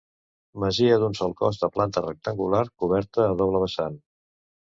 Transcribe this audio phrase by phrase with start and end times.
[0.61, 4.01] Masia d'un sol cos de planta rectangular, coberta a doble vessant.